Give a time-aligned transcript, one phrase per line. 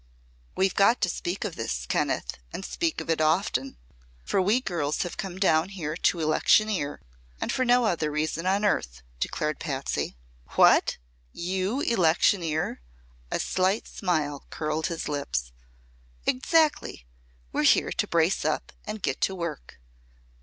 [0.57, 3.77] "We've got to speak of this, Kenneth, and speak of it often.
[4.25, 7.01] For we girls have come down here to electioneer,
[7.39, 10.17] and for no other reason on earth," declared Patsy.
[10.55, 10.97] "What!
[11.31, 12.81] You electioneer?"
[13.29, 15.51] a slight smile curled his lips.
[16.25, 17.05] "Exactly.
[17.53, 19.79] We're here to brace up and get to work."